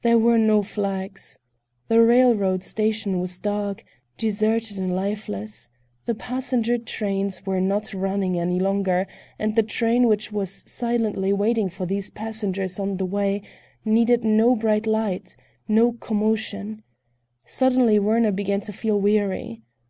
[0.00, 1.38] There were no flags.
[1.88, 3.84] The railroad station was dark,
[4.16, 5.68] deserted and lifeless;
[6.06, 9.06] the passenger trains were not running any longer,
[9.38, 13.42] and the train which was silently waiting for these passengers on the way
[13.84, 15.36] needed no bright light,
[15.68, 16.82] no commotion.
[17.44, 19.60] Suddenly Werner began to feel weary.